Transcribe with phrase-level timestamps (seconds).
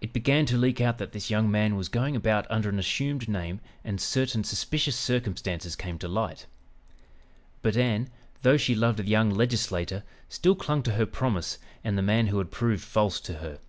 [0.00, 3.28] It began to leak out that this young man was going about under an assumed
[3.28, 6.46] name and certain suspicious circumstances came to light.
[7.62, 8.08] But Ann,
[8.42, 12.38] though she loved the young legislator, still clung to her promise and the man who
[12.38, 13.60] had proved false to her.